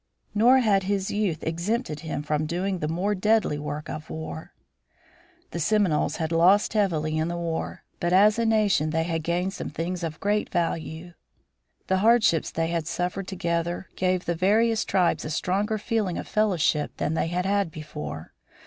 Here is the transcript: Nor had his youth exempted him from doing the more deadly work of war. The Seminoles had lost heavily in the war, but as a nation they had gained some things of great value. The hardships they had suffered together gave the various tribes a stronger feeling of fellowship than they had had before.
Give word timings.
Nor 0.33 0.61
had 0.61 0.81
his 0.81 1.11
youth 1.11 1.43
exempted 1.43 1.99
him 1.99 2.23
from 2.23 2.47
doing 2.47 2.79
the 2.79 2.87
more 2.87 3.13
deadly 3.13 3.59
work 3.59 3.87
of 3.87 4.09
war. 4.09 4.51
The 5.51 5.59
Seminoles 5.59 6.15
had 6.15 6.31
lost 6.31 6.73
heavily 6.73 7.19
in 7.19 7.27
the 7.27 7.37
war, 7.37 7.83
but 7.99 8.11
as 8.11 8.39
a 8.39 8.43
nation 8.47 8.89
they 8.89 9.03
had 9.03 9.21
gained 9.21 9.53
some 9.53 9.69
things 9.69 10.01
of 10.01 10.19
great 10.19 10.49
value. 10.49 11.13
The 11.85 11.97
hardships 11.99 12.49
they 12.49 12.69
had 12.69 12.87
suffered 12.87 13.27
together 13.27 13.89
gave 13.95 14.25
the 14.25 14.33
various 14.33 14.83
tribes 14.85 15.23
a 15.23 15.29
stronger 15.29 15.77
feeling 15.77 16.17
of 16.17 16.27
fellowship 16.27 16.97
than 16.97 17.13
they 17.13 17.27
had 17.27 17.45
had 17.45 17.69
before. 17.69 18.33